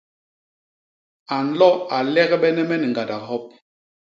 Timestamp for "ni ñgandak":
2.77-3.23